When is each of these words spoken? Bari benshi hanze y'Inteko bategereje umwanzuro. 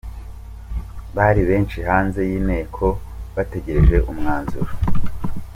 Bari 1.15 1.41
benshi 1.49 1.77
hanze 1.89 2.19
y'Inteko 2.29 2.85
bategereje 3.35 3.97
umwanzuro. 4.11 4.71